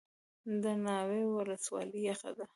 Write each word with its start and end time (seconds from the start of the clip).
د 0.63 0.65
ناور 0.85 1.23
ولسوالۍ 1.35 2.01
یخه 2.09 2.31
ده 2.37 2.45